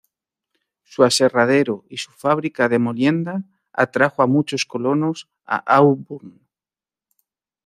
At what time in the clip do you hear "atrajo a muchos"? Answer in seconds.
3.71-4.65